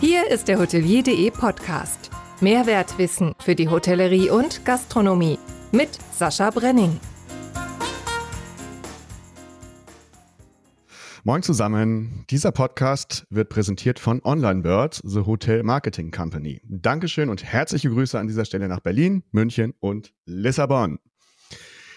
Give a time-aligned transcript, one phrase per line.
[0.00, 2.10] Hier ist der Hotelier.de Podcast.
[2.40, 5.38] Mehrwertwissen für die Hotellerie und Gastronomie
[5.72, 6.98] mit Sascha Brenning.
[11.22, 12.24] Moin zusammen.
[12.30, 16.62] Dieser Podcast wird präsentiert von OnlineBird, The Hotel Marketing Company.
[16.64, 20.98] Dankeschön und herzliche Grüße an dieser Stelle nach Berlin, München und Lissabon.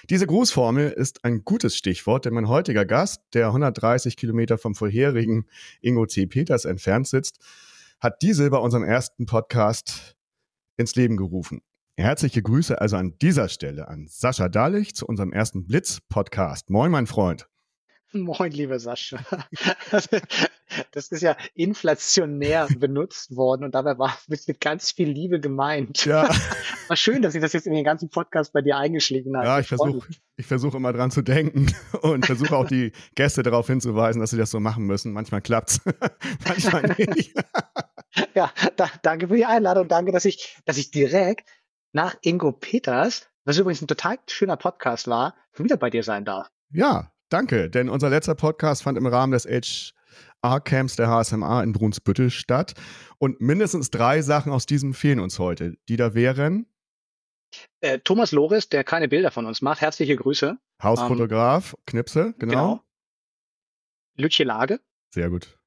[0.10, 5.46] Diese Grußformel ist ein gutes Stichwort, denn mein heutiger Gast, der 130 Kilometer vom vorherigen
[5.80, 6.26] Ingo C.
[6.26, 7.40] Peters entfernt sitzt,
[8.04, 10.18] hat diese bei unserem ersten Podcast
[10.76, 11.62] ins Leben gerufen.
[11.96, 16.70] Herzliche Grüße also an dieser Stelle an Sascha Dahlich zu unserem ersten Blitz-Podcast.
[16.70, 17.48] Moin, mein Freund.
[18.12, 19.20] Moin, lieber Sascha.
[20.92, 26.06] Das ist ja inflationär benutzt worden und dabei war es mit ganz viel Liebe gemeint.
[26.06, 26.30] Ja.
[26.88, 29.46] War schön, dass ich das jetzt in den ganzen Podcast bei dir eingeschrieben habe.
[29.46, 33.68] Ja, ich versuche ich versuch immer dran zu denken und versuche auch die Gäste darauf
[33.68, 35.14] hinzuweisen, dass sie das so machen müssen.
[35.14, 35.80] Manchmal klappt's,
[36.48, 37.34] manchmal nicht.
[38.36, 39.88] Ja, da, danke für die Einladung.
[39.88, 41.48] Danke, dass ich, dass ich direkt
[41.92, 46.50] nach Ingo Peters, was übrigens ein total schöner Podcast war, wieder bei dir sein darf.
[46.72, 52.30] Ja, danke, denn unser letzter Podcast fand im Rahmen des HR-Camps der HSMA in Brunsbüttel
[52.30, 52.74] statt.
[53.20, 55.76] Und mindestens drei Sachen aus diesem fehlen uns heute.
[55.88, 56.66] Die da wären.
[57.82, 59.82] Äh, Thomas Loris, der keine Bilder von uns macht.
[59.82, 60.58] Herzliche Grüße.
[60.82, 62.52] Hausfotograf, ähm, Knipse, genau.
[62.52, 62.84] genau.
[64.16, 64.80] Lütje Lage.
[65.12, 65.58] Sehr gut.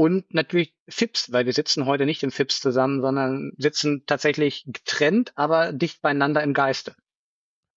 [0.00, 5.32] Und natürlich FIPS, weil wir sitzen heute nicht im FIPS zusammen, sondern sitzen tatsächlich getrennt,
[5.34, 6.94] aber dicht beieinander im Geiste.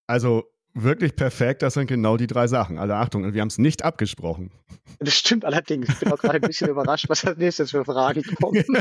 [0.08, 2.78] Also wirklich perfekt, das sind genau die drei Sachen.
[2.78, 4.52] Alle Achtung, wir haben es nicht abgesprochen.
[5.00, 5.90] Das stimmt allerdings.
[5.90, 8.64] Ich bin auch gerade ein bisschen überrascht, was als nächstes für Fragen kommen.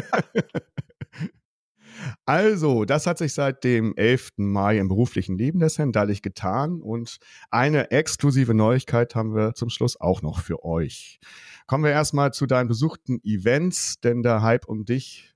[2.25, 4.31] Also, das hat sich seit dem 11.
[4.37, 7.19] Mai im beruflichen Leben des Herrn Dallich getan und
[7.51, 11.21] eine exklusive Neuigkeit haben wir zum Schluss auch noch für euch.
[11.67, 15.35] Kommen wir erstmal zu deinen besuchten Events, denn der Hype um dich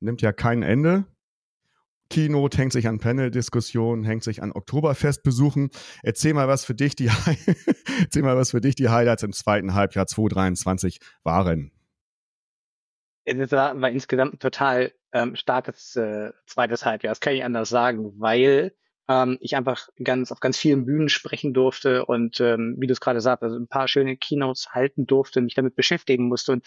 [0.00, 1.06] nimmt ja kein Ende.
[2.08, 5.70] Keynote hängt sich an Panel-Diskussionen, hängt sich an Oktoberfestbesuchen.
[6.02, 7.10] Erzähl mal, was für dich die,
[8.00, 11.72] erzähl mal, was für dich die Highlights im zweiten Halbjahr 2023 waren.
[13.26, 17.10] War, war insgesamt ein total ähm, starkes äh, zweites Halbjahr.
[17.10, 18.74] Das kann ich anders sagen, weil
[19.08, 23.00] ähm, ich einfach ganz auf ganz vielen Bühnen sprechen durfte und ähm, wie du es
[23.00, 26.66] gerade sagst, also ein paar schöne Keynotes halten durfte, mich damit beschäftigen musste und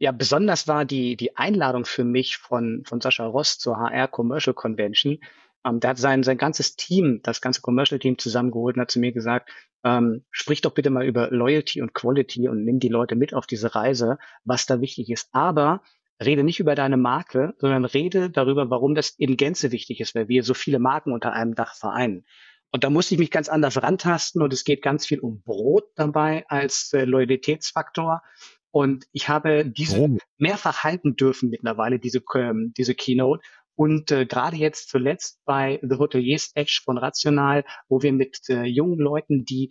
[0.00, 4.54] ja, besonders war die, die Einladung für mich von, von Sascha Ross zur HR Commercial
[4.54, 5.18] Convention.
[5.66, 9.00] Ähm, der hat sein, sein ganzes Team, das ganze Commercial Team zusammengeholt und hat zu
[9.00, 9.50] mir gesagt,
[9.82, 13.46] ähm, sprich doch bitte mal über Loyalty und Quality und nimm die Leute mit auf
[13.46, 15.30] diese Reise, was da wichtig ist.
[15.32, 15.82] Aber
[16.24, 20.28] rede nicht über deine Marke, sondern rede darüber, warum das in Gänze wichtig ist, weil
[20.28, 22.24] wir so viele Marken unter einem Dach vereinen.
[22.70, 25.84] Und da musste ich mich ganz anders rantasten und es geht ganz viel um Brot
[25.94, 28.22] dabei als äh, Loyalitätsfaktor.
[28.70, 30.18] Und ich habe diese oh.
[30.36, 33.42] mehrfach halten dürfen mittlerweile, diese, ähm, diese Keynote.
[33.74, 38.64] Und äh, gerade jetzt zuletzt bei The Hoteliers Edge von Rational, wo wir mit äh,
[38.64, 39.70] jungen Leuten, die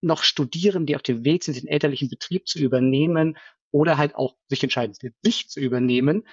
[0.00, 3.36] noch studieren, die auf dem Weg sind, den elterlichen Betrieb zu übernehmen
[3.70, 6.26] oder halt auch sich entscheiden, sich zu übernehmen,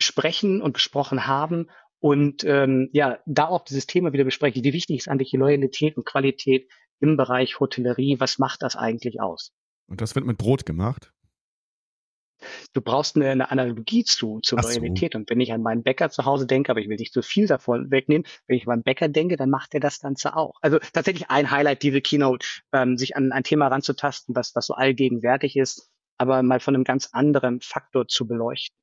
[0.00, 1.68] sprechen und besprochen haben
[2.00, 4.64] und ähm, ja, da auch dieses Thema wieder besprechen.
[4.64, 6.68] Wie wichtig ist eigentlich die Loyalität und Qualität
[6.98, 8.18] im Bereich Hotellerie?
[8.18, 9.52] Was macht das eigentlich aus?
[9.86, 11.12] Und das wird mit Brot gemacht?
[12.72, 15.12] Du brauchst eine, eine Analogie zu, zur Ach Loyalität.
[15.12, 15.18] So.
[15.18, 17.46] Und wenn ich an meinen Bäcker zu Hause denke, aber ich will nicht zu viel
[17.46, 20.56] davon wegnehmen, wenn ich an meinen Bäcker denke, dann macht er das Ganze auch.
[20.60, 24.74] Also tatsächlich ein Highlight, diese Keynote, ähm, sich an ein Thema ranzutasten, was, was so
[24.74, 25.91] allgegenwärtig ist,
[26.22, 28.76] aber mal von einem ganz anderen Faktor zu beleuchten.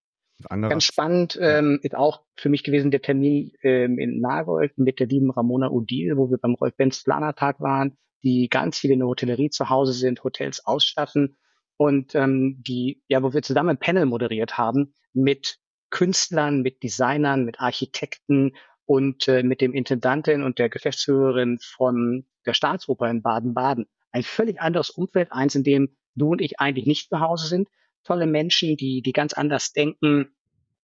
[0.47, 0.69] Anderer.
[0.69, 5.07] Ganz spannend ähm, ist auch für mich gewesen der Termin ähm, in Nagold mit der
[5.07, 9.09] lieben Ramona Udil, wo wir beim Rolf Benz Planertag waren, die ganz viele in der
[9.09, 11.37] Hotellerie zu Hause sind, Hotels ausstatten
[11.75, 15.57] und ähm, die, ja, wo wir zusammen ein Panel moderiert haben mit
[15.89, 18.53] Künstlern, mit Designern, mit Architekten
[18.85, 23.87] und äh, mit dem Intendantin und der Geschäftsführerin von der Staatsoper in Baden-Baden.
[24.11, 27.67] Ein völlig anderes Umfeld, eins, in dem du und ich eigentlich nicht zu Hause sind.
[28.03, 30.29] Tolle Menschen, die, die ganz anders denken,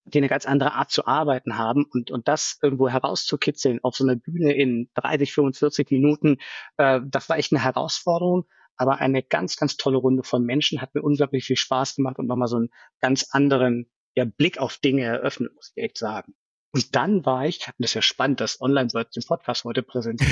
[0.06, 4.04] die eine ganz andere Art zu arbeiten haben und, und das irgendwo herauszukitzeln auf so
[4.04, 6.38] einer Bühne in 30, 45 Minuten,
[6.78, 8.46] äh, das war echt eine Herausforderung
[8.78, 12.28] aber eine ganz, ganz tolle Runde von Menschen, hat mir unglaublich viel Spaß gemacht und
[12.28, 16.36] nochmal so einen ganz anderen ja, Blick auf Dinge eröffnet, muss ich echt sagen.
[16.76, 20.30] Und dann war ich, und das ist ja spannend, dass Online-Birds den Podcast heute präsentiert,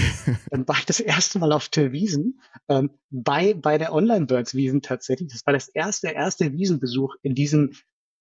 [0.50, 5.32] dann war ich das erste Mal auf der Wiesen, ähm, bei, bei der Online-Birds-Wiesen tatsächlich.
[5.32, 7.72] Das war das erste, erste Wiesenbesuch in diesem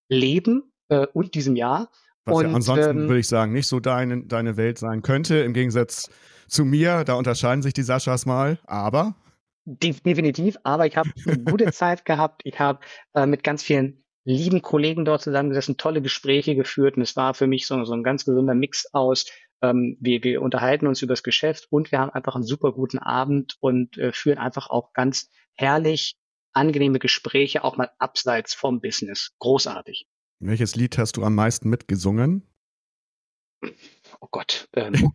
[0.09, 1.91] Leben äh, und diesem Jahr.
[2.25, 5.39] Was und, ja ansonsten, ähm, würde ich sagen, nicht so deine, deine Welt sein könnte,
[5.39, 6.09] im Gegensatz
[6.47, 7.03] zu mir.
[7.03, 9.17] Da unterscheiden sich die Saschas mal, aber
[9.65, 12.43] Definitiv, aber ich habe eine gute Zeit gehabt.
[12.45, 12.81] Ich habe
[13.15, 17.47] äh, mit ganz vielen lieben Kollegen dort zusammengesessen, tolle Gespräche geführt und es war für
[17.47, 19.27] mich so, so ein ganz gesunder Mix aus,
[19.63, 22.99] ähm, wir, wir unterhalten uns über das Geschäft und wir haben einfach einen super guten
[22.99, 26.17] Abend und äh, führen einfach auch ganz herrlich
[26.53, 29.35] angenehme Gespräche, auch mal abseits vom Business.
[29.39, 30.07] Großartig.
[30.39, 32.47] Welches Lied hast du am meisten mitgesungen?
[34.21, 35.13] Oh Gott, ähm,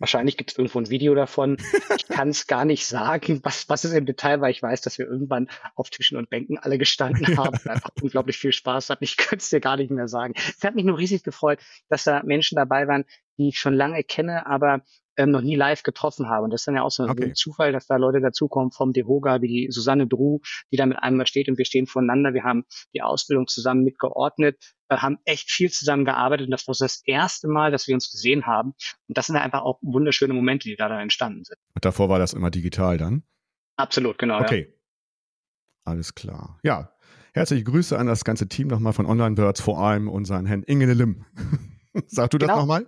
[0.00, 1.58] Wahrscheinlich gibt es irgendwo ein Video davon.
[1.96, 4.48] Ich kann es gar nicht sagen, was, was es im Detail war.
[4.48, 8.38] Ich weiß, dass wir irgendwann auf Tischen und Bänken alle gestanden haben und einfach unglaublich
[8.38, 9.04] viel Spaß hatten.
[9.04, 10.32] Ich könnte es dir gar nicht mehr sagen.
[10.36, 13.04] Es hat mich nur riesig gefreut, dass da Menschen dabei waren,
[13.36, 14.82] die ich schon lange kenne, aber
[15.16, 16.44] ähm, noch nie live getroffen habe.
[16.44, 17.26] Und das ist dann ja auch so okay.
[17.26, 20.38] ein Zufall, dass da Leute dazukommen vom Dehoga, wie die Susanne Drew,
[20.72, 22.34] die da mit einem steht und wir stehen voneinander.
[22.34, 22.64] Wir haben
[22.94, 27.48] die Ausbildung zusammen mitgeordnet, äh, haben echt viel zusammen gearbeitet und das war das erste
[27.48, 28.74] Mal, dass wir uns gesehen haben.
[29.08, 31.58] Und das sind einfach auch wunderschöne Momente, die da, da entstanden sind.
[31.74, 33.22] Und davor war das immer digital dann?
[33.76, 34.40] Absolut, genau.
[34.40, 34.68] Okay.
[34.68, 34.74] Ja.
[35.84, 36.58] Alles klar.
[36.62, 36.92] Ja,
[37.32, 40.92] herzliche Grüße an das ganze Team nochmal von Online Birds, vor allem unseren Herrn Inge
[40.92, 41.24] Lim.
[42.06, 42.60] Sag du das genau.
[42.60, 42.86] nochmal?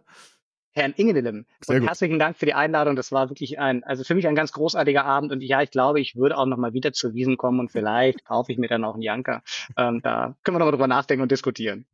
[0.74, 1.44] Herrn Ingelim.
[1.66, 2.96] Und herzlichen Dank für die Einladung.
[2.96, 5.30] Das war wirklich ein, also für mich ein ganz großartiger Abend.
[5.30, 8.52] Und ja, ich glaube, ich würde auch nochmal wieder zur Wiesen kommen und vielleicht kaufe
[8.52, 9.42] ich mir dann auch einen Janker.
[9.76, 11.84] Ähm, da können wir nochmal drüber nachdenken und diskutieren.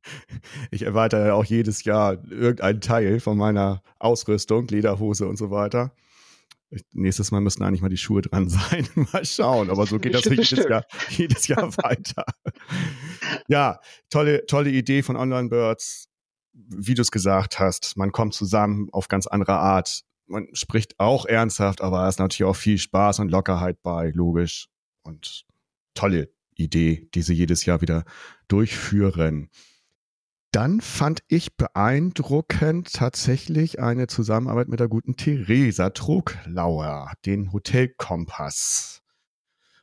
[0.70, 5.92] Ich erweitere auch jedes Jahr irgendeinen Teil von meiner Ausrüstung, Lederhose und so weiter.
[6.92, 8.86] Nächstes Mal müssen eigentlich mal die Schuhe dran sein.
[9.12, 9.70] mal schauen.
[9.70, 12.24] Aber so geht das jedes Jahr, jedes Jahr weiter.
[13.48, 16.07] ja, tolle, tolle Idee von Online Birds
[16.66, 20.02] wie du es gesagt hast, man kommt zusammen auf ganz andere Art.
[20.26, 24.68] Man spricht auch ernsthaft, aber es ist natürlich auch viel Spaß und Lockerheit bei, logisch.
[25.02, 25.46] Und
[25.94, 28.04] tolle Idee, die sie jedes Jahr wieder
[28.48, 29.48] durchführen.
[30.50, 39.02] Dann fand ich beeindruckend tatsächlich eine Zusammenarbeit mit der guten Theresa Truglauer, den Hotelkompass.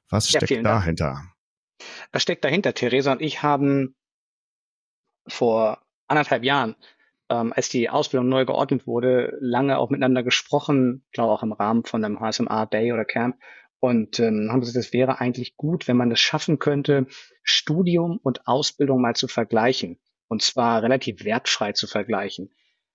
[0.09, 1.21] Was steckt ja, dahinter?
[2.11, 2.73] Was steckt dahinter?
[2.73, 3.95] Theresa und ich haben
[5.27, 6.75] vor anderthalb Jahren,
[7.29, 11.83] ähm, als die Ausbildung neu geordnet wurde, lange auch miteinander gesprochen, glaube auch im Rahmen
[11.83, 13.37] von einem HSMA Day oder Camp
[13.79, 17.07] und ähm, haben gesagt, es wäre eigentlich gut, wenn man es schaffen könnte,
[17.43, 22.51] Studium und Ausbildung mal zu vergleichen und zwar relativ wertfrei zu vergleichen.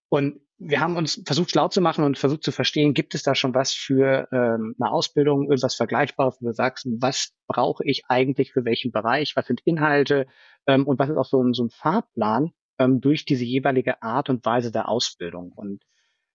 [0.09, 3.35] Und wir haben uns versucht schlau zu machen und versucht zu verstehen, gibt es da
[3.35, 8.53] schon was für ähm, eine Ausbildung, irgendwas Vergleichbares, wo du sagst, was brauche ich eigentlich
[8.53, 10.27] für welchen Bereich, was sind Inhalte
[10.67, 14.31] ähm, und was ist auch so ein, so ein Fahrplan, ähm, durch diese jeweilige Art
[14.31, 15.53] und Weise der Ausbildung.
[15.53, 15.85] Und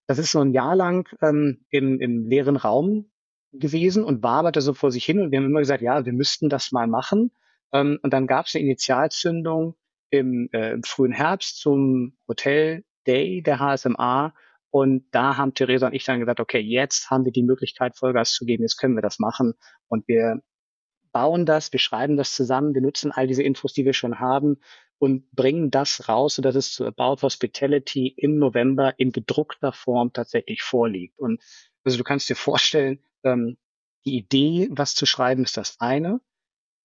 [0.07, 3.11] das ist so ein Jahr lang ähm, im, im leeren Raum
[3.51, 5.19] gewesen und waberte so vor sich hin.
[5.19, 7.31] Und wir haben immer gesagt, ja, wir müssten das mal machen.
[7.73, 9.75] Ähm, und dann gab es eine Initialzündung
[10.11, 14.33] im, äh, im frühen Herbst zum Hotel Day der HSMA.
[14.69, 18.33] Und da haben Theresa und ich dann gesagt, okay, jetzt haben wir die Möglichkeit, Vollgas
[18.33, 19.53] zu geben, jetzt können wir das machen.
[19.87, 20.41] Und wir
[21.11, 24.57] bauen das, wir schreiben das zusammen, wir nutzen all diese Infos, die wir schon haben
[25.05, 30.63] und bringen das raus, sodass es zu About Hospitality im November in gedruckter Form tatsächlich
[30.63, 31.19] vorliegt.
[31.19, 31.43] Und
[31.83, 33.55] also du kannst dir vorstellen, ähm,
[34.03, 36.21] die Idee, was zu schreiben, ist das eine.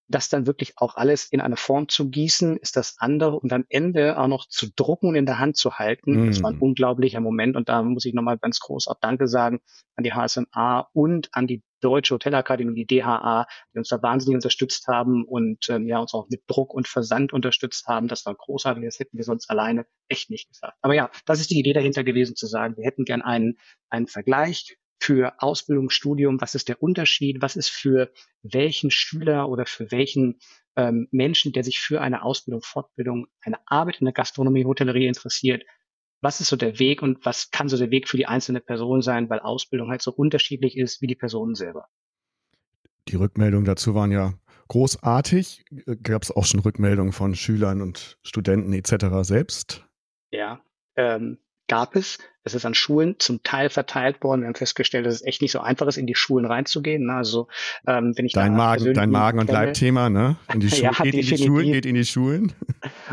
[0.06, 3.40] Das dann wirklich auch alles in eine Form zu gießen, ist das andere.
[3.40, 6.26] Und am Ende auch noch zu drucken und in der Hand zu halten, mm.
[6.26, 6.62] das war ein mhm.
[6.62, 7.56] unglaublicher Moment.
[7.56, 9.62] Und da muss ich nochmal ganz groß auch Danke sagen
[9.96, 14.86] an die HSMA und an die Deutsche Hotelakademie, die DHA, die uns da wahnsinnig unterstützt
[14.86, 18.08] haben und ähm, ja uns auch mit Druck und Versand unterstützt haben.
[18.08, 20.76] Das war großartig, das hätten wir sonst alleine echt nicht gesagt.
[20.82, 24.06] Aber ja, das ist die Idee dahinter gewesen, zu sagen, wir hätten gern einen, einen
[24.06, 28.12] Vergleich für Ausbildung, Studium, was ist der Unterschied, was ist für
[28.42, 30.38] welchen Schüler oder für welchen
[30.76, 35.64] ähm, Menschen, der sich für eine Ausbildung, Fortbildung, eine Arbeit in der Gastronomie, Hotellerie interessiert,
[36.20, 39.02] was ist so der Weg und was kann so der Weg für die einzelne Person
[39.02, 41.86] sein, weil Ausbildung halt so unterschiedlich ist wie die Personen selber.
[43.08, 44.34] Die Rückmeldungen dazu waren ja
[44.68, 45.64] großartig.
[46.02, 49.06] Gab es auch schon Rückmeldungen von Schülern und Studenten etc.
[49.22, 49.84] selbst?
[50.30, 50.60] Ja,
[50.96, 52.18] ähm, gab es.
[52.42, 54.40] Es ist an Schulen zum Teil verteilt worden.
[54.40, 57.10] Wir haben festgestellt, dass es echt nicht so einfach ist, in die Schulen reinzugehen.
[57.10, 57.48] Also
[57.86, 60.36] ähm, wenn ich dein Magen, dein Magen und Leibthema, ne?
[60.52, 62.52] In die, Schu ja, geht in die Schulen, geht in die Schulen.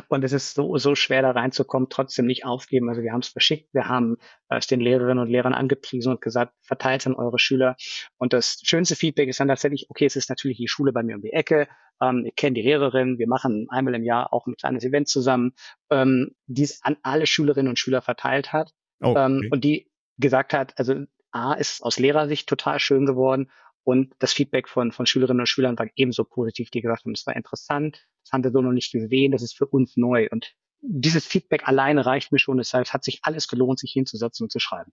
[0.07, 2.89] Und es ist so so schwer da reinzukommen, trotzdem nicht aufgeben.
[2.89, 4.17] Also wir haben es verschickt, wir haben
[4.49, 7.75] äh, es den Lehrerinnen und Lehrern angepriesen und gesagt, verteilt an eure Schüler.
[8.17, 11.15] Und das schönste Feedback ist dann tatsächlich, okay, es ist natürlich die Schule bei mir
[11.15, 11.67] um die Ecke.
[12.01, 15.53] Ähm, ich kenne die Lehrerin, wir machen einmal im Jahr auch ein kleines Event zusammen,
[15.89, 18.71] ähm, die es an alle Schülerinnen und Schüler verteilt hat.
[19.01, 19.45] Oh, ähm, okay.
[19.45, 23.51] ähm, und die gesagt hat, also A ist aus Lehrersicht total schön geworden
[23.83, 27.25] und das Feedback von, von Schülerinnen und Schülern war ebenso positiv, die gesagt haben, es
[27.27, 30.27] war interessant, das haben wir so noch nicht gesehen, das ist für uns neu.
[30.29, 32.57] Und dieses Feedback alleine reicht mir schon.
[32.57, 34.91] Deshalb hat sich alles gelohnt, sich hinzusetzen und zu schreiben.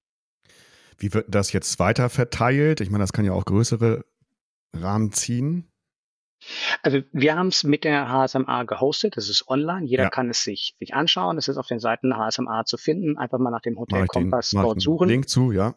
[0.99, 2.81] Wie wird das jetzt weiter verteilt?
[2.81, 4.05] Ich meine, das kann ja auch größere
[4.73, 5.69] Rahmen ziehen.
[6.83, 9.17] Also wir haben es mit der HSMA gehostet.
[9.17, 9.87] Das ist online.
[9.87, 10.11] Jeder ja.
[10.11, 11.39] kann es sich, sich anschauen.
[11.39, 13.19] Es ist auf den Seiten der HSMA zu finden.
[13.19, 15.09] Einfach mal nach dem Hotel Kompass dort suchen.
[15.09, 15.75] Link zu, ja.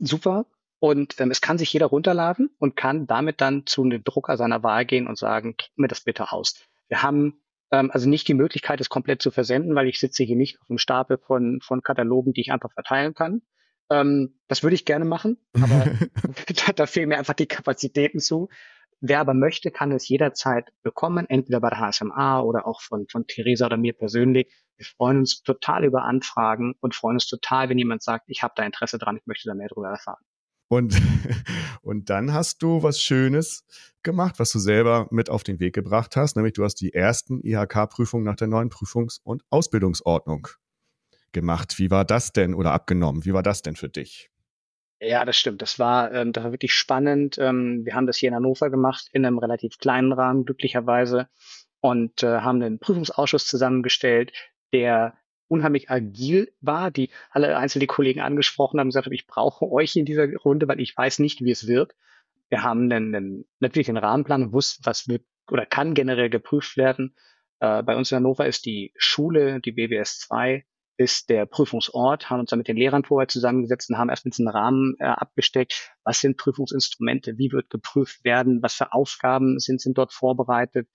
[0.00, 0.46] Super.
[0.80, 4.62] Und ähm, es kann sich jeder runterladen und kann damit dann zu einem Drucker seiner
[4.62, 6.54] Wahl gehen und sagen, druck mir das bitte aus.
[6.90, 10.36] Wir haben ähm, also nicht die Möglichkeit, es komplett zu versenden, weil ich sitze hier
[10.36, 13.42] nicht auf einem Stapel von, von Katalogen, die ich einfach verteilen kann.
[13.90, 15.86] Ähm, das würde ich gerne machen, aber
[16.66, 18.48] da, da fehlen mir einfach die Kapazitäten zu.
[19.02, 23.26] Wer aber möchte, kann es jederzeit bekommen, entweder bei der HSMA oder auch von, von
[23.26, 24.52] Theresa oder mir persönlich.
[24.76, 28.52] Wir freuen uns total über Anfragen und freuen uns total, wenn jemand sagt, ich habe
[28.56, 30.22] da Interesse dran, ich möchte da mehr darüber erfahren.
[30.70, 30.94] Und,
[31.82, 33.64] und dann hast du was Schönes
[34.04, 37.40] gemacht, was du selber mit auf den Weg gebracht hast, nämlich du hast die ersten
[37.42, 40.46] IHK-Prüfungen nach der neuen Prüfungs- und Ausbildungsordnung
[41.32, 41.78] gemacht.
[41.78, 43.24] Wie war das denn oder abgenommen?
[43.24, 44.30] Wie war das denn für dich?
[45.00, 45.60] Ja, das stimmt.
[45.60, 47.36] Das war, ähm, das war wirklich spannend.
[47.38, 51.28] Ähm, wir haben das hier in Hannover gemacht, in einem relativ kleinen Rahmen, glücklicherweise,
[51.80, 54.32] und äh, haben einen Prüfungsausschuss zusammengestellt,
[54.72, 55.14] der
[55.50, 60.04] unheimlich agil war, die alle einzelne Kollegen angesprochen haben, gesagt haben, ich brauche euch in
[60.04, 61.94] dieser Runde, weil ich weiß nicht, wie es wird.
[62.48, 66.76] Wir haben einen, einen, natürlich einen Rahmenplan und wussten, was wird oder kann generell geprüft
[66.76, 67.16] werden.
[67.58, 70.64] Äh, bei uns in Hannover ist die Schule, die BWS 2,
[70.96, 74.48] ist der Prüfungsort, haben uns dann mit den Lehrern vorher zusammengesetzt und haben erstmal einen
[74.48, 75.94] Rahmen äh, abgesteckt.
[76.04, 77.38] Was sind Prüfungsinstrumente?
[77.38, 78.62] Wie wird geprüft werden?
[78.62, 80.88] Was für Aufgaben sind, sind dort vorbereitet?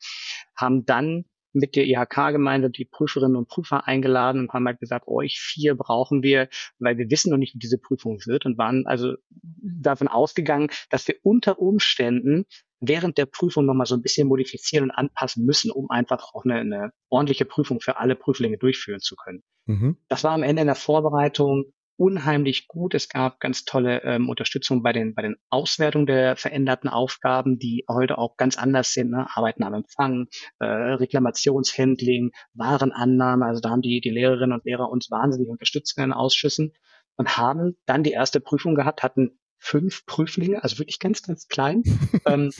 [0.56, 5.40] Haben dann mit der IHK-Gemeinde die Prüferinnen und Prüfer eingeladen und haben halt gesagt, euch
[5.40, 9.14] vier brauchen wir, weil wir wissen noch nicht, wie diese Prüfung wird und waren also
[9.32, 12.46] davon ausgegangen, dass wir unter Umständen
[12.82, 16.56] während der Prüfung nochmal so ein bisschen modifizieren und anpassen müssen, um einfach auch eine,
[16.56, 19.44] eine ordentliche Prüfung für alle Prüflinge durchführen zu können.
[19.66, 19.98] Mhm.
[20.08, 22.94] Das war am Ende in der Vorbereitung unheimlich gut.
[22.94, 27.86] Es gab ganz tolle ähm, Unterstützung bei den, bei den Auswertungen der veränderten Aufgaben, die
[27.90, 29.12] heute auch ganz anders sind.
[29.12, 29.28] Ne?
[29.34, 30.28] Arbeiten am Empfang,
[30.60, 33.46] äh, Reklamationshandling, Warenannahme.
[33.46, 36.74] Also da haben die, die Lehrerinnen und Lehrer uns wahnsinnig unterstützt in den Ausschüssen
[37.16, 41.84] und haben dann die erste Prüfung gehabt, hatten fünf Prüflinge, also wirklich ganz, ganz klein,
[42.26, 42.52] ähm,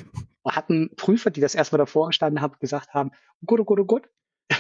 [0.46, 3.12] hatten Prüfer, die das erstmal davor gestanden haben, gesagt haben,
[3.42, 4.10] oh gut, oh gut, oh gut,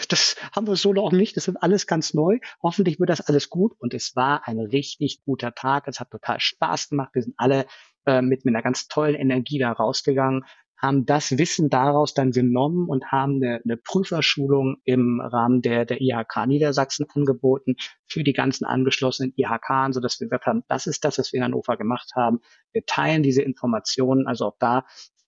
[0.11, 3.49] das haben wir so noch nicht, das ist alles ganz neu, hoffentlich wird das alles
[3.49, 3.73] gut.
[3.77, 7.65] Und es war ein richtig guter Tag, es hat total Spaß gemacht, wir sind alle
[8.05, 10.43] äh, mit, mit einer ganz tollen Energie da rausgegangen
[10.77, 16.01] haben das Wissen daraus dann genommen und haben eine, eine Prüferschulung im Rahmen der, der
[16.01, 21.17] IHK Niedersachsen angeboten für die ganzen angeschlossenen IHK, sodass wir gesagt haben, das ist das,
[21.17, 22.39] was wir in Hannover gemacht haben.
[22.71, 24.85] Wir teilen diese Informationen, also auch da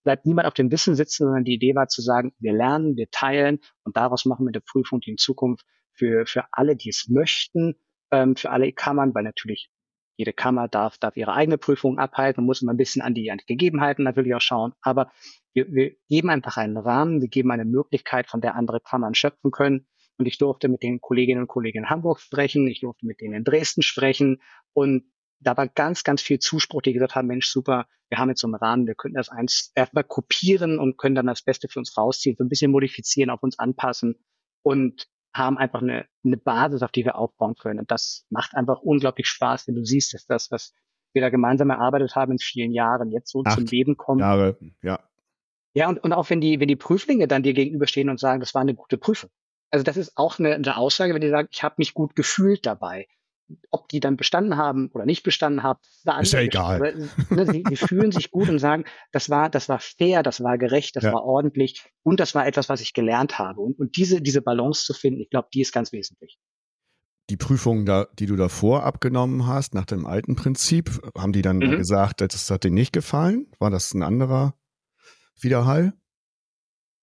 [0.08, 3.10] bleibt niemand auf dem Wissen sitzen, sondern die Idee war zu sagen, wir lernen, wir
[3.12, 7.10] teilen und daraus machen wir eine Prüfung, die in Zukunft für, für alle, die es
[7.10, 7.76] möchten,
[8.12, 9.70] ähm, für alle Kammern, weil natürlich
[10.16, 13.40] jede Kammer darf, darf ihre eigene Prüfung abhalten, muss immer ein bisschen an die, an
[13.40, 14.72] die Gegebenheiten natürlich auch schauen.
[14.80, 15.12] Aber
[15.54, 19.52] wir, wir geben einfach einen Rahmen, wir geben eine Möglichkeit, von der andere Kammern schöpfen
[19.52, 19.88] können.
[20.18, 23.34] Und ich durfte mit den Kolleginnen und Kollegen in Hamburg sprechen, ich durfte mit denen
[23.34, 25.04] in Dresden sprechen und
[25.40, 28.48] da war ganz, ganz viel Zuspruch, die gesagt haben, Mensch, super, wir haben jetzt so
[28.48, 31.98] einen Rahmen, wir könnten das eins erstmal kopieren und können dann das Beste für uns
[31.98, 34.16] rausziehen, so ein bisschen modifizieren, auf uns anpassen.
[34.64, 37.80] Und haben einfach eine, eine Basis, auf die wir aufbauen können.
[37.80, 40.74] Und das macht einfach unglaublich Spaß, wenn du siehst, dass das, was
[41.14, 44.22] wir da gemeinsam erarbeitet haben in vielen Jahren, jetzt so Acht zum Leben kommt.
[44.22, 45.00] Jahre, ja.
[45.74, 48.56] Ja, und, und auch wenn die, wenn die Prüflinge dann dir gegenüberstehen und sagen, das
[48.56, 49.30] war eine gute Prüfung.
[49.70, 52.66] Also das ist auch eine, eine Aussage, wenn die sagen, ich habe mich gut gefühlt
[52.66, 53.08] dabei
[53.72, 55.80] ob die dann bestanden haben oder nicht bestanden haben,
[56.22, 57.10] ist ja egal.
[57.30, 60.58] Ne, sie, sie, fühlen sich gut und sagen, das war, das war fair, das war
[60.58, 61.14] gerecht, das ja.
[61.14, 63.62] war ordentlich und das war etwas, was ich gelernt habe.
[63.62, 66.38] Und, und diese, diese Balance zu finden, ich glaube, die ist ganz wesentlich.
[67.30, 71.58] Die Prüfungen, da, die du davor abgenommen hast, nach dem alten Prinzip, haben die dann
[71.58, 71.72] mhm.
[71.78, 73.48] gesagt, das hat dir nicht gefallen?
[73.60, 74.56] War das ein anderer
[75.40, 75.94] Widerhall?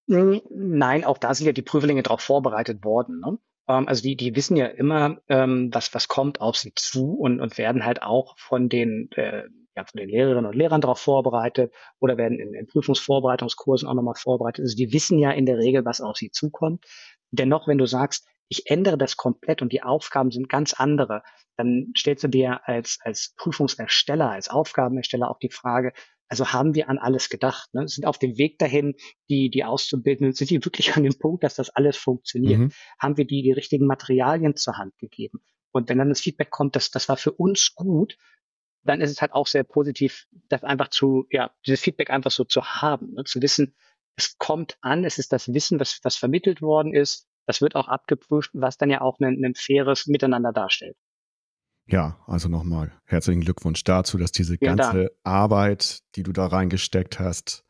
[0.07, 3.21] Nein, auch da sind ja die Prüflinge darauf vorbereitet worden.
[3.21, 3.39] Ne?
[3.69, 7.41] Ähm, also die, die wissen ja immer, ähm, was, was kommt auf sie zu und,
[7.41, 9.45] und werden halt auch von den, äh,
[9.77, 14.15] ja, von den Lehrerinnen und Lehrern darauf vorbereitet oder werden in, in Prüfungsvorbereitungskursen auch nochmal
[14.15, 14.65] vorbereitet.
[14.65, 16.85] Also die wissen ja in der Regel, was auf sie zukommt.
[17.31, 21.23] Dennoch, wenn du sagst, ich ändere das komplett und die Aufgaben sind ganz andere,
[21.57, 25.93] dann stellst du dir als, als Prüfungsersteller, als Aufgabenersteller auch die Frage,
[26.35, 27.87] also haben wir an alles gedacht, ne?
[27.87, 28.97] sind auf dem Weg dahin,
[29.29, 32.59] die, die Auszubildenden, sind die wirklich an dem Punkt, dass das alles funktioniert?
[32.59, 32.73] Mhm.
[32.99, 35.45] Haben wir die die richtigen Materialien zur Hand gegeben?
[35.71, 38.17] Und wenn dann das Feedback kommt, dass das war für uns gut,
[38.83, 42.43] dann ist es halt auch sehr positiv, das einfach zu, ja, dieses Feedback einfach so
[42.43, 43.23] zu haben, ne?
[43.23, 43.77] zu wissen,
[44.17, 47.87] es kommt an, es ist das Wissen, was, was vermittelt worden ist, das wird auch
[47.87, 50.97] abgeprüft, was dann ja auch ein, ein faires Miteinander darstellt.
[51.87, 55.11] Ja, also nochmal herzlichen Glückwunsch dazu, dass diese ganze Dank.
[55.23, 57.64] Arbeit, die du da reingesteckt hast,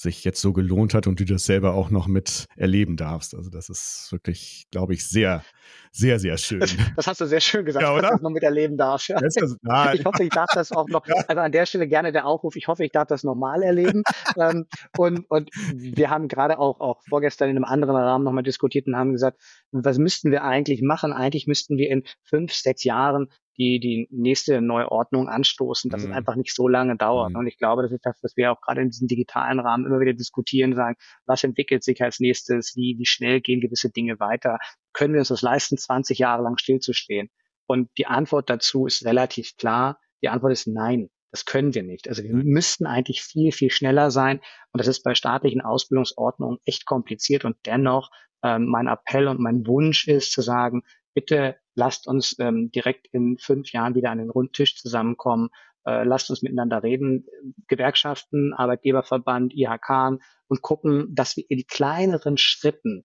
[0.00, 3.34] sich jetzt so gelohnt hat und du das selber auch noch mit erleben darfst.
[3.34, 5.44] Also das ist wirklich, glaube ich, sehr,
[5.92, 6.60] sehr, sehr schön.
[6.60, 9.06] Das, das hast du sehr schön gesagt, ja, dass ich das noch miterleben darf.
[9.08, 9.18] Ja.
[9.18, 12.56] Das, ich hoffe, ich darf das auch noch, also an der Stelle gerne der Aufruf,
[12.56, 14.02] ich hoffe, ich darf das nochmal erleben.
[14.36, 14.66] Ähm,
[14.96, 18.96] und, und wir haben gerade auch, auch vorgestern in einem anderen Rahmen nochmal diskutiert und
[18.96, 19.40] haben gesagt,
[19.72, 21.12] was müssten wir eigentlich machen?
[21.12, 26.10] Eigentlich müssten wir in fünf, sechs Jahren die die nächste Neuordnung anstoßen, dass mhm.
[26.10, 27.30] es einfach nicht so lange dauert.
[27.30, 27.36] Mhm.
[27.36, 30.00] Und ich glaube, das ist das, was wir auch gerade in diesem digitalen Rahmen immer
[30.00, 34.58] wieder diskutieren, sagen, was entwickelt sich als nächstes, wie, wie schnell gehen gewisse Dinge weiter,
[34.92, 37.30] können wir uns das leisten, 20 Jahre lang stillzustehen?
[37.66, 40.00] Und die Antwort dazu ist relativ klar.
[40.22, 41.08] Die Antwort ist nein.
[41.30, 42.08] Das können wir nicht.
[42.08, 44.40] Also wir müssten eigentlich viel, viel schneller sein.
[44.72, 47.44] Und das ist bei staatlichen Ausbildungsordnungen echt kompliziert.
[47.44, 48.10] Und dennoch
[48.42, 50.82] ähm, mein Appell und mein Wunsch ist zu sagen,
[51.14, 55.48] bitte lasst uns ähm, direkt in fünf Jahren wieder an den Rundtisch zusammenkommen,
[55.86, 57.26] äh, lasst uns miteinander reden,
[57.68, 63.04] Gewerkschaften, Arbeitgeberverband, IHK und gucken, dass wir in kleineren Schritten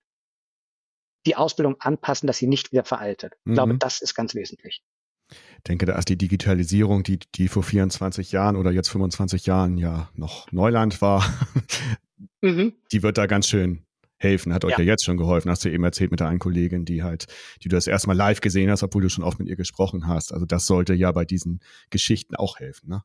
[1.25, 3.33] die Ausbildung anpassen, dass sie nicht wieder veraltet.
[3.45, 3.79] Ich glaube, mhm.
[3.79, 4.83] das ist ganz wesentlich.
[5.31, 9.77] Ich denke, da ist die Digitalisierung, die, die vor 24 Jahren oder jetzt 25 Jahren
[9.77, 11.25] ja noch Neuland war,
[12.41, 12.74] mhm.
[12.91, 13.85] die wird da ganz schön
[14.17, 14.79] helfen, hat euch ja.
[14.79, 14.86] ja.
[14.86, 17.27] jetzt schon geholfen, hast du eben erzählt mit der einen Kollegin, die halt,
[17.63, 20.34] die du das erstmal live gesehen hast, obwohl du schon oft mit ihr gesprochen hast.
[20.34, 23.03] Also das sollte ja bei diesen Geschichten auch helfen, ne?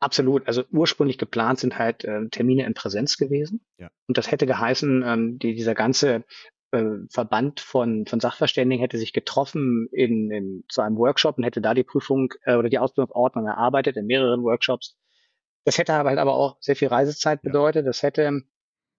[0.00, 0.46] Absolut.
[0.46, 3.64] Also ursprünglich geplant sind halt äh, Termine in Präsenz gewesen.
[3.78, 3.88] Ja.
[4.06, 6.24] Und das hätte geheißen, ähm, die, dieser ganze
[6.72, 11.62] äh, Verband von, von Sachverständigen hätte sich getroffen in, in, zu einem Workshop und hätte
[11.62, 14.96] da die Prüfung äh, oder die Ausbildungsordnung erarbeitet in mehreren Workshops.
[15.64, 17.84] Das hätte halt aber auch sehr viel Reisezeit bedeutet.
[17.84, 17.88] Ja.
[17.88, 18.42] Das hätte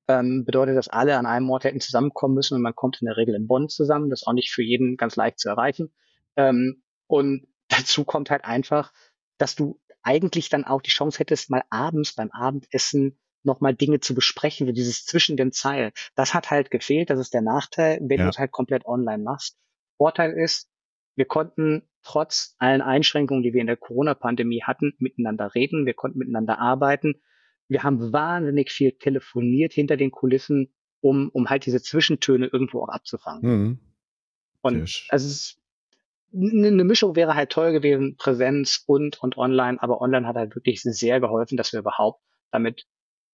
[0.08, 3.18] ähm, bedeutet, dass alle an einem Ort hätten zusammenkommen müssen und man kommt in der
[3.18, 4.10] Regel in Bonn zusammen.
[4.10, 5.94] Das ist auch nicht für jeden ganz leicht zu erreichen.
[6.36, 8.94] Ähm, und dazu kommt halt einfach,
[9.38, 14.14] dass du eigentlich dann auch die Chance hättest, mal abends beim Abendessen nochmal Dinge zu
[14.16, 15.92] besprechen, wie dieses zwischen den Zeilen.
[16.16, 17.10] Das hat halt gefehlt.
[17.10, 18.26] Das ist der Nachteil, wenn ja.
[18.26, 19.58] du es halt komplett online machst.
[19.98, 20.70] Vorteil ist,
[21.16, 25.86] wir konnten trotz allen Einschränkungen, die wir in der Corona-Pandemie hatten, miteinander reden.
[25.86, 27.22] Wir konnten miteinander arbeiten
[27.68, 32.90] wir haben wahnsinnig viel telefoniert hinter den Kulissen, um, um halt diese Zwischentöne irgendwo auch
[32.90, 33.42] abzufangen.
[33.42, 33.80] Mhm.
[34.62, 35.60] Und also es
[36.34, 40.82] eine Mischung wäre halt toll gewesen, Präsenz und, und online, aber online hat halt wirklich
[40.82, 42.86] sehr geholfen, dass wir überhaupt damit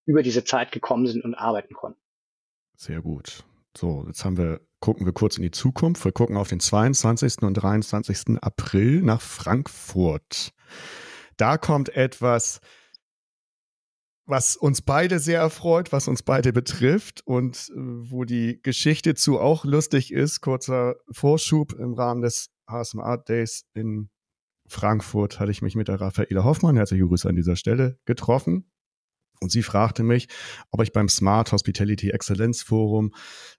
[0.06, 2.00] über diese Zeit gekommen sind und arbeiten konnten.
[2.76, 3.44] Sehr gut.
[3.76, 6.04] So, jetzt haben wir, gucken wir kurz in die Zukunft.
[6.04, 7.44] Wir gucken auf den 22.
[7.44, 8.38] und 23.
[8.42, 10.54] April nach Frankfurt.
[11.38, 12.60] Da kommt etwas,
[14.26, 19.40] was uns beide sehr erfreut, was uns beide betrifft und äh, wo die Geschichte zu
[19.40, 20.42] auch lustig ist.
[20.42, 24.10] Kurzer Vorschub im Rahmen des HSM Art Days in
[24.68, 28.72] Frankfurt hatte ich mich mit der Raffaela Hoffmann, herzliche Grüße an dieser Stelle, getroffen.
[29.42, 30.28] Und sie fragte mich,
[30.70, 33.14] ob ich beim Smart Hospitality Excellence Forum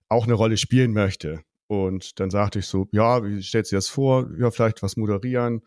[0.09, 1.43] auch eine Rolle spielen möchte.
[1.67, 4.31] Und dann sagte ich so, ja, wie stellt sie das vor?
[4.39, 5.63] Ja, vielleicht was moderieren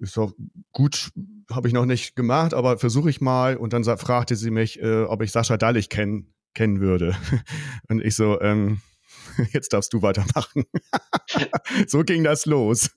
[0.00, 0.32] ich so,
[0.72, 1.10] gut,
[1.50, 3.56] habe ich noch nicht gemacht, aber versuche ich mal.
[3.56, 7.16] Und dann fragte sie mich, äh, ob ich Sascha Dallich kenn, kennen würde.
[7.88, 8.80] Und ich so, ähm,
[9.52, 10.64] jetzt darfst du weitermachen.
[11.86, 12.90] so ging das los.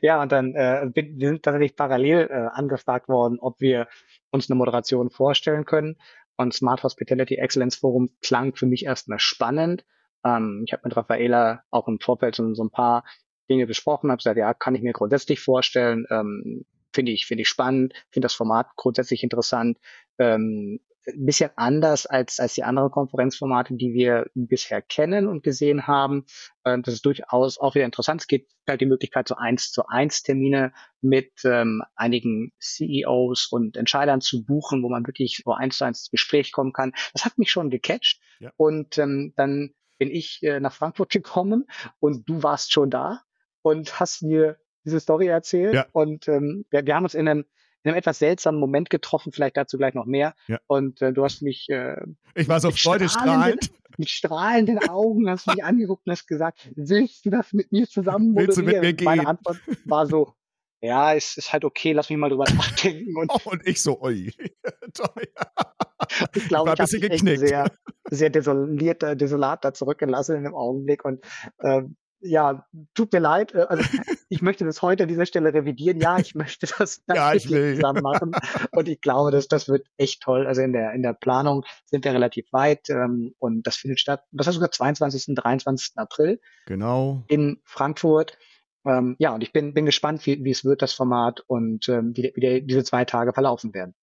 [0.00, 3.88] ja, und dann äh, wir sind tatsächlich parallel äh, angefragt worden, ob wir
[4.30, 5.96] uns eine Moderation vorstellen können.
[6.36, 9.84] Und Smart Hospitality Excellence Forum klang für mich erstmal spannend.
[10.24, 13.04] Ähm, ich habe mit Raffaela auch im Vorfeld so, so ein paar
[13.48, 17.48] Dinge besprochen, habe gesagt, ja, kann ich mir grundsätzlich vorstellen, ähm, finde ich, finde ich
[17.48, 19.78] spannend, finde das Format grundsätzlich interessant.
[20.18, 25.86] Ähm, ein bisschen anders als, als die anderen Konferenzformate, die wir bisher kennen und gesehen
[25.86, 26.26] haben.
[26.64, 28.20] Ähm, das ist durchaus auch wieder interessant.
[28.20, 33.76] Es gibt halt die Möglichkeit, so eins zu eins Termine mit ähm, einigen CEOs und
[33.76, 36.92] Entscheidern zu buchen, wo man wirklich so eins zu eins ins Gespräch kommen kann.
[37.12, 38.20] Das hat mich schon gecatcht.
[38.40, 38.52] Ja.
[38.56, 41.66] Und ähm, dann bin ich äh, nach Frankfurt gekommen
[41.98, 43.22] und du warst schon da
[43.62, 45.74] und hast mir diese Story erzählt.
[45.74, 45.86] Ja.
[45.92, 47.44] Und ähm, wir, wir haben uns in einem,
[47.82, 50.34] in einem etwas seltsamen Moment getroffen, vielleicht dazu gleich noch mehr.
[50.46, 50.58] Ja.
[50.66, 51.68] Und äh, du hast mich.
[51.68, 51.96] Äh,
[52.34, 53.70] ich war so freudestrahlend.
[53.96, 57.88] Mit strahlenden Augen hast du mich angeguckt und hast gesagt, willst du das mit mir
[57.88, 58.48] zusammen moderieren?
[58.48, 59.04] Willst du mit mir gehen?
[59.04, 60.34] Meine Antwort war so,
[60.80, 63.16] ja, es ist halt okay, lass mich mal drüber nachdenken.
[63.16, 64.30] Und, oh, und ich so, oi.
[66.34, 67.70] ich glaube, ich, ich habe mich sehr,
[68.10, 71.24] sehr desoliert, desolat da zurückgelassen in dem Augenblick und
[71.62, 73.54] ähm, ja, tut mir leid.
[73.54, 73.82] Äh, also
[74.28, 76.00] ich möchte das heute an dieser Stelle revidieren.
[76.00, 77.76] Ja, ich möchte das ja, ich will.
[77.76, 78.32] zusammen machen.
[78.72, 80.46] Und ich glaube, dass das wird echt toll.
[80.46, 84.24] Also in der in der Planung sind wir relativ weit ähm, und das findet statt.
[84.32, 85.28] Das heißt sogar 22.
[85.28, 85.92] und 23.
[85.96, 86.40] April.
[86.66, 87.24] Genau.
[87.28, 88.38] In Frankfurt.
[88.84, 92.16] Ähm, ja, und ich bin bin gespannt, wie, wie es wird das Format und ähm,
[92.16, 93.94] wie, wie der, diese zwei Tage verlaufen werden.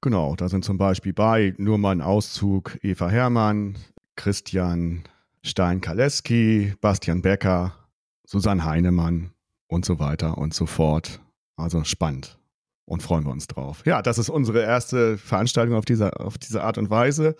[0.00, 3.78] Genau, da sind zum Beispiel bei nur mal ein Auszug Eva Herrmann,
[4.16, 5.04] Christian
[5.42, 7.74] Stein-Kaleski, Bastian Becker,
[8.24, 9.32] Susanne Heinemann
[9.66, 11.20] und so weiter und so fort.
[11.56, 12.38] Also spannend
[12.86, 13.82] und freuen wir uns drauf.
[13.86, 17.36] Ja, das ist unsere erste Veranstaltung auf diese, auf diese Art und Weise.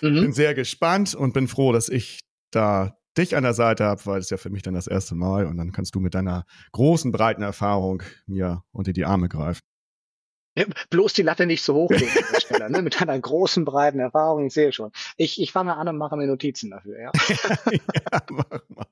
[0.00, 0.20] Mhm.
[0.20, 4.20] Bin sehr gespannt und bin froh, dass ich da dich an der Seite habe, weil
[4.20, 7.12] es ja für mich dann das erste Mal und dann kannst du mit deiner großen,
[7.12, 9.60] breiten Erfahrung mir unter die Arme greifen.
[10.90, 11.92] Bloß die Latte nicht so hoch
[12.38, 12.82] Stelle, ne?
[12.82, 14.90] mit einer großen, breiten Erfahrung, ich sehe schon.
[15.16, 17.12] Ich, ich fange an und mache mir Notizen dafür, ja.
[17.72, 18.86] ja, mach mal.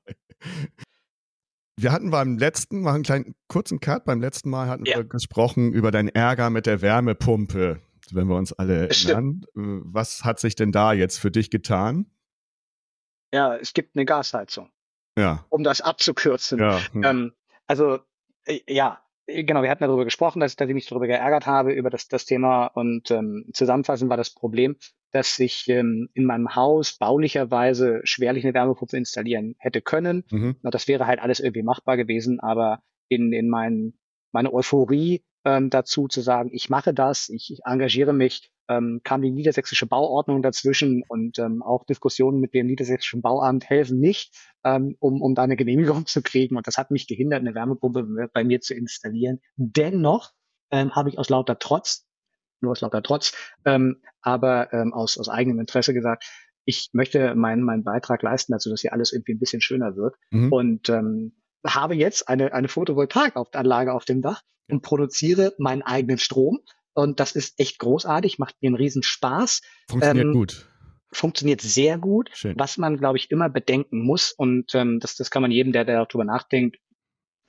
[1.77, 4.05] Wir hatten beim letzten Mal einen kleinen kurzen Cut.
[4.05, 4.97] Beim letzten Mal hatten ja.
[4.97, 9.41] wir gesprochen über deinen Ärger mit der Wärmepumpe, wenn wir uns alle erinnern.
[9.55, 12.05] Äh, was hat sich denn da jetzt für dich getan?
[13.33, 14.69] Ja, es gibt eine Gasheizung.
[15.17, 15.45] Ja.
[15.49, 16.59] Um das abzukürzen.
[16.59, 16.79] Ja.
[16.93, 17.03] Hm.
[17.03, 17.33] Ähm,
[17.67, 17.99] also,
[18.45, 21.89] äh, ja, genau, wir hatten darüber gesprochen, dass, dass ich mich darüber geärgert habe, über
[21.89, 22.67] das, das Thema.
[22.67, 24.75] Und ähm, zusammenfassend war das Problem,
[25.11, 30.23] dass ich ähm, in meinem Haus baulicherweise schwerlich eine Wärmepumpe installieren hätte können.
[30.29, 30.57] Mhm.
[30.61, 33.93] Na, das wäre halt alles irgendwie machbar gewesen, aber in, in mein,
[34.31, 39.21] meine Euphorie ähm, dazu zu sagen, ich mache das, ich, ich engagiere mich, ähm, kam
[39.21, 44.95] die niedersächsische Bauordnung dazwischen und ähm, auch Diskussionen mit dem niedersächsischen Bauamt helfen nicht, ähm,
[44.99, 46.57] um, um da eine Genehmigung zu kriegen.
[46.57, 49.39] Und das hat mich gehindert, eine Wärmepumpe bei mir zu installieren.
[49.55, 50.31] Dennoch
[50.71, 52.07] ähm, habe ich aus lauter Trotz,
[52.61, 53.33] nur aus lauter Trotz,
[53.65, 56.25] ähm, aber ähm, aus, aus eigenem Interesse gesagt,
[56.67, 60.15] ich möchte meinen, meinen Beitrag leisten, also dass hier alles irgendwie ein bisschen schöner wird.
[60.31, 60.51] Mhm.
[60.51, 66.59] Und ähm, habe jetzt eine, eine Photovoltaikanlage auf dem Dach und produziere meinen eigenen Strom.
[66.93, 69.61] Und das ist echt großartig, macht mir einen riesen Spaß.
[69.89, 70.69] Funktioniert ähm, gut.
[71.11, 72.29] Funktioniert sehr gut.
[72.33, 72.55] Schön.
[72.57, 75.85] Was man, glaube ich, immer bedenken muss, und ähm, das, das kann man jedem, der,
[75.85, 76.77] der darüber nachdenkt,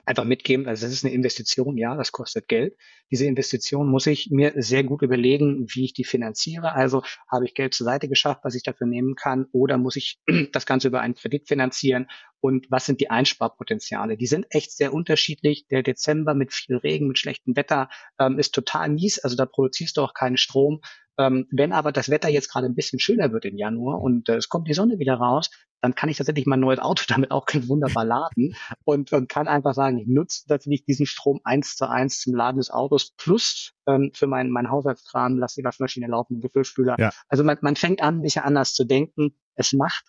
[0.07, 0.67] einfach mitgeben.
[0.67, 2.77] Also das ist eine Investition, ja, das kostet Geld.
[3.11, 6.73] Diese Investition muss ich mir sehr gut überlegen, wie ich die finanziere.
[6.73, 10.19] Also habe ich Geld zur Seite geschafft, was ich dafür nehmen kann, oder muss ich
[10.53, 12.07] das Ganze über einen Kredit finanzieren?
[12.39, 14.15] Und was sind die Einsparpotenziale?
[14.15, 15.67] Die sind echt sehr unterschiedlich.
[15.67, 17.89] Der Dezember mit viel Regen, mit schlechtem Wetter
[18.19, 19.19] ähm, ist total mies.
[19.19, 20.81] Also da produzierst du auch keinen Strom.
[21.19, 24.35] Ähm, wenn aber das Wetter jetzt gerade ein bisschen schöner wird im Januar und äh,
[24.35, 25.49] es kommt die Sonne wieder raus,
[25.81, 29.73] dann kann ich tatsächlich mein neues Auto damit auch wunderbar laden und, und kann einfach
[29.73, 34.11] sagen, ich nutze tatsächlich diesen Strom eins zu eins zum Laden des Autos plus ähm,
[34.13, 36.95] für meinen mein Haushaltskram, lasse die Waschmaschine laufen, den Gefrierspüler.
[36.99, 37.11] Ja.
[37.27, 39.35] Also man, man fängt an, ein bisschen anders zu denken.
[39.55, 40.05] Es macht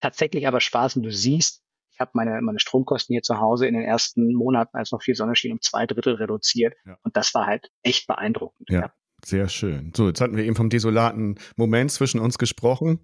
[0.00, 3.74] tatsächlich aber Spaß und du siehst, ich habe meine, meine Stromkosten hier zu Hause in
[3.74, 6.74] den ersten Monaten, als noch viel Sonne schien, um zwei Drittel reduziert.
[6.86, 6.96] Ja.
[7.02, 8.70] Und das war halt echt beeindruckend.
[8.70, 8.80] Ja.
[8.80, 8.92] ja.
[9.22, 9.92] Sehr schön.
[9.94, 13.00] So, jetzt hatten wir eben vom desolaten Moment zwischen uns gesprochen.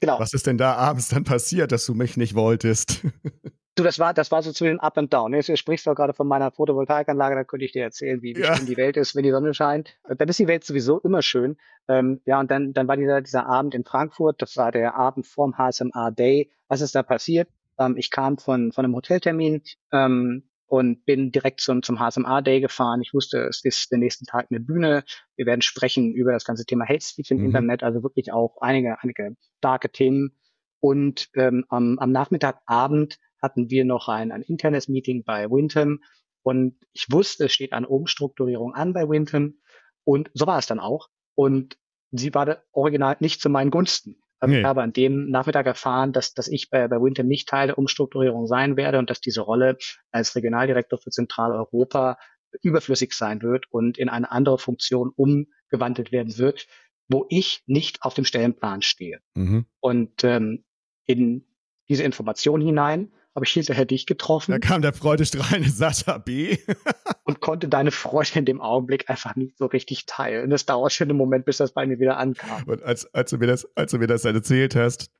[0.00, 0.18] Genau.
[0.18, 3.02] Was ist denn da abends dann passiert, dass du mich nicht wolltest?
[3.78, 5.34] Du, das war, das war so zwischen Up and Down.
[5.34, 8.56] Jetzt sprichst du gerade von meiner Photovoltaikanlage, da könnte ich dir erzählen, wie, wie ja.
[8.56, 9.98] schön die Welt ist, wenn die Sonne scheint.
[10.08, 11.58] Dann ist die Welt sowieso immer schön.
[11.86, 15.26] Ähm, ja, und dann, dann war dieser, dieser Abend in Frankfurt, das war der Abend
[15.26, 16.50] vorm HSMA Day.
[16.68, 17.50] Was ist da passiert?
[17.78, 22.60] Ähm, ich kam von, von einem Hoteltermin, ähm, und bin direkt zum, zum HSMA Day
[22.60, 23.00] gefahren.
[23.00, 25.04] Ich wusste, es ist den nächsten Tag eine Bühne.
[25.36, 27.46] Wir werden sprechen über das ganze Thema Hate Speech im mhm.
[27.46, 30.36] Internet, also wirklich auch einige, einige starke Themen.
[30.80, 36.00] Und ähm, am, am Nachmittagabend hatten wir noch ein, ein internes Meeting bei Winton
[36.42, 39.58] und ich wusste, es steht eine Umstrukturierung an bei Winton
[40.04, 41.08] und so war es dann auch.
[41.34, 41.76] Und
[42.12, 44.22] sie war original nicht zu meinen Gunsten.
[44.38, 44.60] Also nee.
[44.60, 47.78] Ich habe an dem Nachmittag erfahren, dass, dass ich bei, bei Winter nicht Teil der
[47.78, 49.78] Umstrukturierung sein werde und dass diese Rolle
[50.10, 52.18] als Regionaldirektor für Zentraleuropa
[52.62, 56.66] überflüssig sein wird und in eine andere Funktion umgewandelt werden wird,
[57.08, 59.20] wo ich nicht auf dem Stellenplan stehe.
[59.34, 59.66] Mhm.
[59.80, 60.64] Und ähm,
[61.06, 61.46] in
[61.88, 64.52] diese Information hinein habe ich hinterher dich getroffen.
[64.52, 66.56] Da kam der freudestrahlende Sascha B.
[67.24, 70.50] und konnte deine Freude in dem Augenblick einfach nicht so richtig teilen.
[70.50, 72.64] Es dauert schon einen Moment, bis das bei mir wieder ankam.
[72.64, 75.10] Und als, als, du, mir das, als du mir das dann erzählt hast,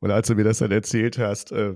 [0.00, 1.74] und als du mir das dann erzählt hast, äh,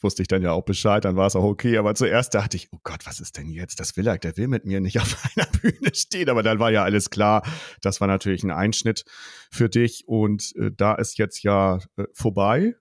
[0.00, 1.76] wusste ich dann ja auch Bescheid, dann war es auch okay.
[1.76, 3.80] Aber zuerst dachte ich, oh Gott, was ist denn jetzt?
[3.80, 6.30] Das will er, der will mit mir nicht auf einer Bühne stehen.
[6.30, 7.42] Aber dann war ja alles klar.
[7.82, 9.04] Das war natürlich ein Einschnitt
[9.50, 10.04] für dich.
[10.06, 12.76] Und äh, da ist jetzt ja äh, vorbei.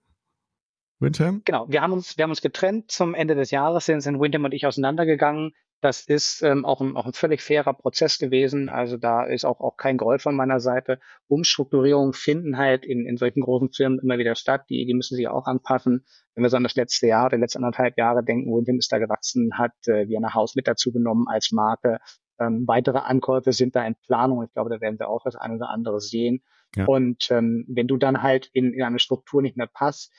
[1.00, 1.42] Windham?
[1.46, 4.44] Genau, wir haben uns, wir haben uns getrennt zum Ende des Jahres, sind, sind Windham
[4.44, 5.54] und ich auseinandergegangen.
[5.82, 8.68] Das ist ähm, auch, ein, auch ein völlig fairer Prozess gewesen.
[8.68, 11.00] Also da ist auch, auch kein Groll von meiner Seite.
[11.28, 14.66] Umstrukturierungen finden halt in, in solchen großen Firmen immer wieder statt.
[14.70, 16.04] Die, die müssen sich auch anpassen.
[16.36, 18.98] Wenn wir so an das letzte Jahr oder letzte anderthalb Jahre denken, Windham ist da
[18.98, 22.00] gewachsen, hat äh, Vienna Haus mit dazu genommen als Marke.
[22.42, 24.44] Ähm, weitere Ankäufe sind da in Planung.
[24.44, 26.42] Ich glaube, da werden wir auch das eine oder andere sehen.
[26.76, 26.86] Ja.
[26.88, 30.12] Und ähm, wenn du dann halt in, in eine Struktur nicht mehr passt,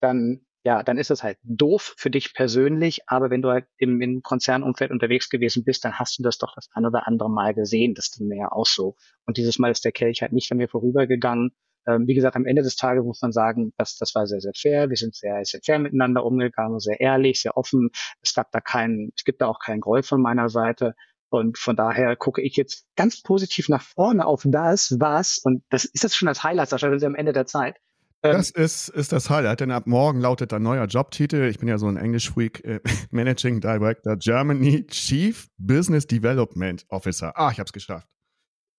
[0.00, 4.02] dann ja, dann ist es halt doof für dich persönlich, aber wenn du halt im,
[4.02, 7.54] im Konzernumfeld unterwegs gewesen bist, dann hast du das doch das ein oder andere Mal
[7.54, 7.94] gesehen.
[7.94, 8.96] Das ist mir ja auch so.
[9.24, 11.52] Und dieses Mal ist der Kelch halt nicht an mir vorübergegangen.
[11.86, 14.52] Ähm, wie gesagt, am Ende des Tages muss man sagen, dass das war sehr, sehr
[14.54, 14.90] fair.
[14.90, 17.90] Wir sind sehr, sehr fair miteinander umgegangen, sehr ehrlich, sehr offen.
[18.20, 20.94] Es gab da keinen, es gibt da auch keinen Groll von meiner Seite.
[21.30, 25.84] Und von daher gucke ich jetzt ganz positiv nach vorne auf das, was, und das
[25.84, 27.76] ist jetzt schon das Highlight, Sascha, wir sind am Ende der Zeit.
[28.22, 31.48] Ähm, das ist, ist das Highlight, denn ab morgen lautet ein neuer Jobtitel.
[31.48, 37.32] Ich bin ja so ein Englisch-Freak, äh, Managing Director Germany Chief Business Development Officer.
[37.36, 38.08] Ah, ich habe es geschafft.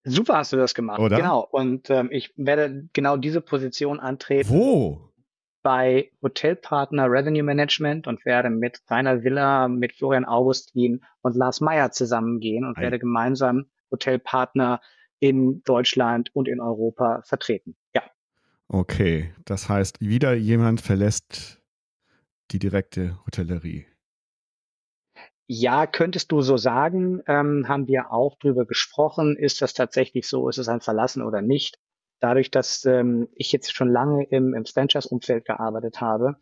[0.04, 1.00] Super hast du das gemacht.
[1.00, 1.18] Oder?
[1.18, 1.48] Genau.
[1.50, 4.50] Und ähm, ich werde genau diese Position antreten.
[4.50, 5.12] Wo?
[5.62, 11.92] Bei Hotelpartner Revenue Management und werde mit Rainer Villa, mit Florian Augustin und Lars Meyer
[11.92, 12.84] zusammengehen und Ein.
[12.84, 14.82] werde gemeinsam Hotelpartner
[15.20, 17.76] in Deutschland und in Europa vertreten.
[18.72, 21.60] Okay, das heißt, wieder jemand verlässt
[22.52, 23.88] die direkte Hotellerie.
[25.48, 29.36] Ja, könntest du so sagen, ähm, haben wir auch drüber gesprochen.
[29.36, 30.48] Ist das tatsächlich so?
[30.48, 31.80] Ist es ein Verlassen oder nicht?
[32.20, 36.36] Dadurch, dass ähm, ich jetzt schon lange im, im Franchise-Umfeld gearbeitet habe,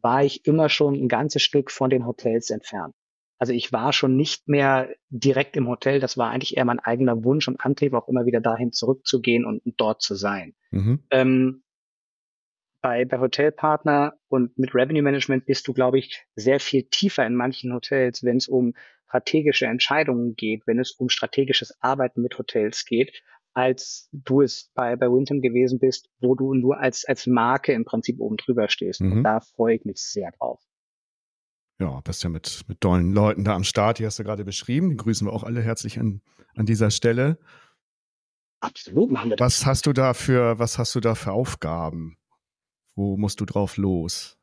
[0.00, 2.94] war ich immer schon ein ganzes Stück von den Hotels entfernt.
[3.38, 5.98] Also ich war schon nicht mehr direkt im Hotel.
[5.98, 9.66] Das war eigentlich eher mein eigener Wunsch und Antrieb, auch immer wieder dahin zurückzugehen und,
[9.66, 10.54] und dort zu sein.
[10.70, 11.02] Mhm.
[11.10, 11.61] Ähm,
[12.82, 17.34] bei, bei Hotelpartner und mit Revenue Management bist du, glaube ich, sehr viel tiefer in
[17.34, 18.74] manchen Hotels, wenn es um
[19.06, 23.22] strategische Entscheidungen geht, wenn es um strategisches Arbeiten mit Hotels geht,
[23.54, 27.84] als du es bei, bei Wyndham gewesen bist, wo du nur als, als Marke im
[27.84, 29.00] Prinzip oben drüber stehst.
[29.00, 29.12] Mhm.
[29.12, 30.60] Und da freue ich mich sehr drauf.
[31.78, 34.90] Ja, bist ja mit, mit tollen Leuten da am Start, die hast du gerade beschrieben.
[34.90, 36.22] Die grüßen wir auch alle herzlich an,
[36.54, 37.38] an dieser Stelle.
[38.60, 39.60] Absolut machen wir das.
[39.60, 42.16] Was hast du da für, was hast du da für Aufgaben?
[42.94, 44.38] Wo musst du drauf los?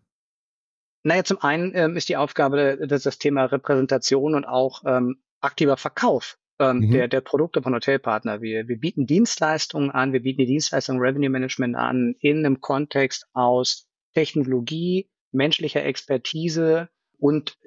[1.03, 5.77] Naja, zum einen ähm, ist die Aufgabe das, das Thema Repräsentation und auch ähm, aktiver
[5.77, 6.91] Verkauf ähm, mhm.
[6.91, 8.41] der, der Produkte von Hotelpartner.
[8.41, 13.27] Wir, wir bieten Dienstleistungen an, wir bieten die Dienstleistung Revenue Management an in einem Kontext
[13.33, 17.57] aus Technologie, menschlicher Expertise und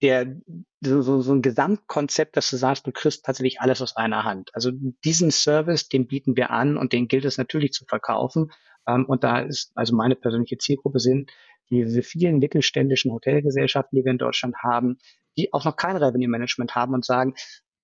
[0.00, 0.36] der
[0.80, 4.50] so, so, so ein Gesamtkonzept, dass du sagst, du kriegst tatsächlich alles aus einer Hand.
[4.54, 4.70] Also
[5.04, 8.52] diesen Service, den bieten wir an und den gilt es natürlich zu verkaufen.
[8.88, 11.30] Ähm, und da ist, also meine persönliche Zielgruppe sind
[11.70, 14.98] diese vielen mittelständischen Hotelgesellschaften, die wir in Deutschland haben,
[15.36, 17.34] die auch noch kein Revenue Management haben und sagen,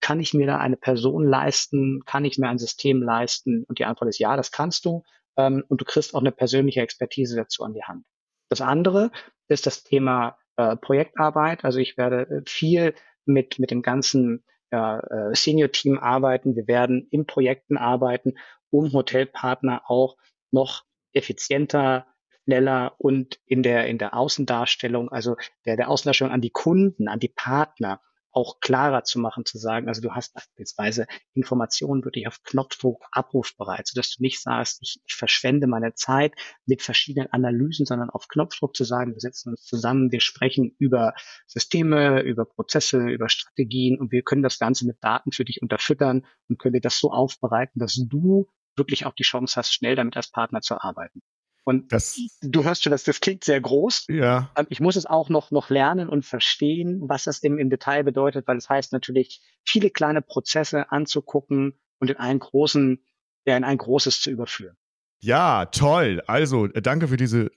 [0.00, 2.02] kann ich mir da eine Person leisten?
[2.04, 3.64] Kann ich mir ein System leisten?
[3.68, 5.02] Und die Antwort ist ja, das kannst du.
[5.36, 8.04] Ähm, und du kriegst auch eine persönliche Expertise dazu an die Hand.
[8.48, 9.10] Das andere
[9.48, 11.64] ist das Thema äh, Projektarbeit.
[11.64, 14.98] Also ich werde äh, viel mit, mit dem ganzen äh,
[15.34, 16.56] Senior-Team arbeiten.
[16.56, 18.34] Wir werden in Projekten arbeiten,
[18.70, 20.16] um Hotelpartner auch
[20.50, 22.06] noch effizienter,
[22.44, 27.20] schneller und in der, in der Außendarstellung, also der, der Außendarstellung an die Kunden, an
[27.20, 28.00] die Partner
[28.34, 33.86] auch klarer zu machen, zu sagen, also du hast beispielsweise Informationen wirklich auf Knopfdruck abrufbereit,
[33.86, 36.34] sodass du nicht sagst, ich, ich verschwende meine Zeit
[36.66, 41.14] mit verschiedenen Analysen, sondern auf Knopfdruck zu sagen, wir setzen uns zusammen, wir sprechen über
[41.46, 46.26] Systeme, über Prozesse, über Strategien und wir können das Ganze mit Daten für dich unterfüttern
[46.48, 50.16] und können dir das so aufbereiten, dass du wirklich auch die Chance hast, schnell damit
[50.16, 51.22] als Partner zu arbeiten.
[51.64, 54.06] Und das, du hörst schon, dass das klingt sehr groß.
[54.08, 54.50] Ja.
[54.56, 58.04] Ähm, ich muss es auch noch, noch lernen und verstehen, was das im, im Detail
[58.04, 63.02] bedeutet, weil es heißt natürlich, viele kleine Prozesse anzugucken und in einen großen,
[63.46, 64.76] ja, in ein großes zu überführen.
[65.20, 66.22] Ja, toll.
[66.26, 67.50] Also, äh, danke für diese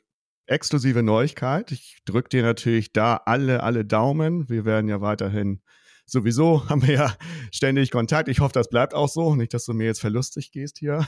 [0.46, 1.74] exklusive Neuigkeit.
[1.74, 4.48] Ich drücke dir natürlich da alle, alle Daumen.
[4.50, 5.62] Wir werden ja weiterhin
[6.08, 7.16] sowieso haben wir ja
[7.52, 8.30] ständig Kontakt.
[8.30, 9.36] Ich hoffe, das bleibt auch so.
[9.36, 11.08] Nicht, dass du mir jetzt verlustig gehst hier.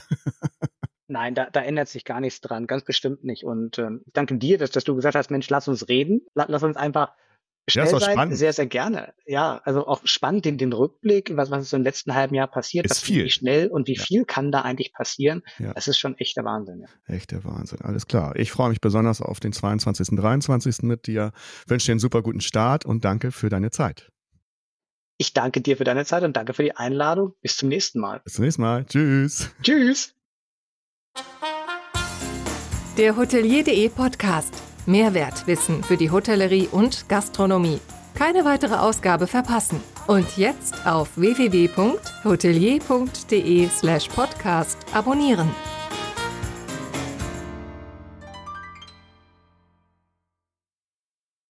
[1.08, 3.42] Nein, da, da ändert sich gar nichts dran, ganz bestimmt nicht.
[3.42, 6.62] Und ähm, ich danke dir, dass, dass du gesagt hast, Mensch, lass uns reden, lass,
[6.62, 7.12] uns einfach
[7.68, 8.12] schnell ja, sein.
[8.12, 8.36] Spannend.
[8.36, 9.12] Sehr, sehr gerne.
[9.26, 12.46] Ja, also auch spannend den, den Rückblick, was, was ist so im letzten halben Jahr
[12.46, 13.24] passiert, ist viel.
[13.24, 14.02] wie schnell und wie ja.
[14.02, 15.42] viel kann da eigentlich passieren.
[15.58, 15.74] Ja.
[15.74, 16.82] Das ist schon echter Wahnsinn.
[16.82, 17.14] Ja.
[17.14, 18.36] Echter Wahnsinn, alles klar.
[18.36, 20.16] Ich freue mich besonders auf den 22.
[20.16, 20.82] 23.
[20.82, 21.32] mit dir.
[21.66, 24.12] Wünsche dir einen super guten Start und danke für deine Zeit.
[25.20, 27.34] Ich danke dir für deine Zeit und danke für die Einladung.
[27.42, 28.22] Bis zum nächsten Mal.
[28.24, 28.86] Bis zum nächsten Mal.
[28.86, 29.50] Tschüss.
[29.62, 30.14] Tschüss.
[32.96, 34.54] Der Hotelier.de Podcast.
[34.86, 37.80] Mehrwertwissen für die Hotellerie und Gastronomie.
[38.14, 39.82] Keine weitere Ausgabe verpassen.
[40.06, 45.50] Und jetzt auf www.hotelier.de slash podcast abonnieren.